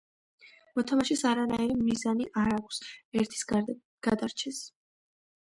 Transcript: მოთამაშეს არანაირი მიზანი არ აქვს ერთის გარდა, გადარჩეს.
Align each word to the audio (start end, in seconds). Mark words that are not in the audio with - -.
მოთამაშეს 0.77 1.21
არანაირი 1.31 1.75
მიზანი 1.81 2.27
არ 2.45 2.49
აქვს 2.57 2.81
ერთის 3.21 3.45
გარდა, 3.53 3.79
გადარჩეს. 4.09 4.65